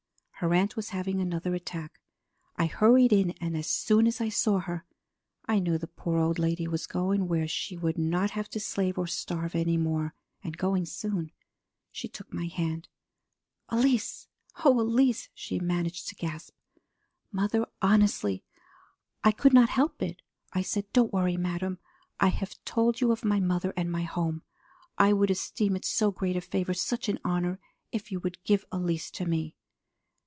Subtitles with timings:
[0.43, 1.99] Her aunt was having another attack.
[2.55, 4.85] I hurried in, and as soon as I saw her
[5.45, 8.97] I knew the poor old lady was going where she would not have to slave
[8.97, 11.31] and starve any more, and going soon.
[11.91, 12.87] She took my hand.
[13.71, 14.29] "'Elise;
[14.65, 16.55] oh, Elise!' she managed to gasp.
[17.31, 18.43] Mother, honestly
[19.23, 20.23] I just could not help it!
[20.53, 21.77] I said, 'Don't worry, madame!
[22.19, 24.41] I have told you of my mother and my home.
[24.97, 27.59] I would esteem it so great a favor, such an honor,
[27.91, 29.55] if you would give Elise to me.'"